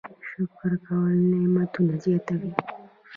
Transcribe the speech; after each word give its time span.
شکر 0.29 0.71
کول 0.85 1.13
نعمتونه 1.31 1.93
زیاتوي 2.03 2.51